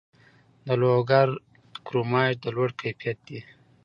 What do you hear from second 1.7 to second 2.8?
کرومایټ د لوړ